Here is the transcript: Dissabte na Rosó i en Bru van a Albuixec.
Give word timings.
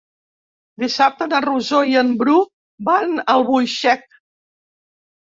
Dissabte 0.83 1.25
na 1.33 1.41
Rosó 1.45 1.81
i 1.91 1.99
en 1.99 2.09
Bru 2.21 2.37
van 2.87 3.13
a 3.19 3.25
Albuixec. 3.35 4.07